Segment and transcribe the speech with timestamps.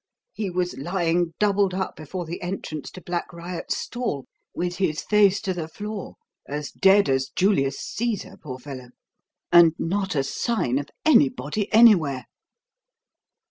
[0.33, 5.39] He was lying doubled up before the entrance to Black Riot's stall, with his face
[5.41, 6.15] to the floor,
[6.47, 8.89] as dead as Julius Caesar, poor fellow,
[9.51, 12.25] and not a sign of anybody anywhere."